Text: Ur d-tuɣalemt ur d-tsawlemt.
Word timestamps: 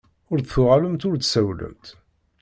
Ur 0.31 0.37
d-tuɣalemt 0.39 1.05
ur 1.07 1.15
d-tsawlemt. 1.17 1.85